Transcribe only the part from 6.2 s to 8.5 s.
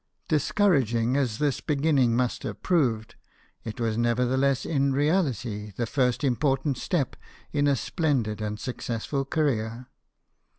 important step in a splendid